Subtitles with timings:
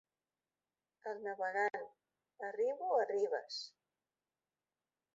[1.11, 1.85] El navegant:
[2.49, 3.63] —Arribo a ribes.